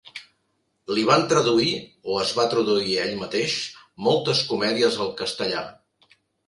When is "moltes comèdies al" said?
4.09-5.17